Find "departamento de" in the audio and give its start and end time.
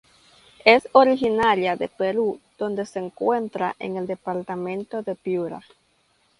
4.07-5.13